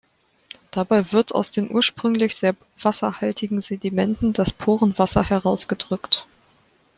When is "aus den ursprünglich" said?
1.35-2.35